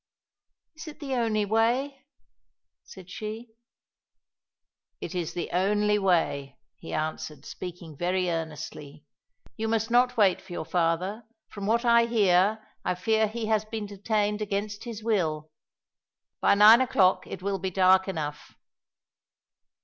"Is 0.75 0.87
it 0.87 0.99
the 0.99 1.13
only 1.13 1.45
way?" 1.45 2.07
said 2.83 3.07
she. 3.11 3.53
"It 4.99 5.13
is 5.13 5.33
the 5.35 5.51
only 5.51 5.99
way," 5.99 6.57
he 6.75 6.91
answered, 6.91 7.45
speaking 7.45 7.95
very 7.95 8.27
earnestly. 8.27 9.05
"You 9.57 9.67
must 9.67 9.91
not 9.91 10.17
wait 10.17 10.41
for 10.41 10.53
your 10.53 10.65
father; 10.65 11.27
from 11.49 11.67
what 11.67 11.85
I 11.85 12.05
hear, 12.07 12.67
I 12.83 12.95
fear 12.95 13.27
he 13.27 13.45
has 13.45 13.63
been 13.63 13.85
detained 13.85 14.41
against 14.41 14.85
his 14.85 15.03
will. 15.03 15.51
By 16.39 16.55
nine 16.55 16.81
o'clock 16.81 17.27
it 17.27 17.43
will 17.43 17.59
be 17.59 17.69
dark 17.69 18.07
enough." 18.07 18.55